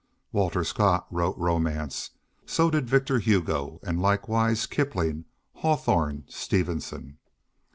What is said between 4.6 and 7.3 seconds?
Kipling, Hawthorne, Stevenson.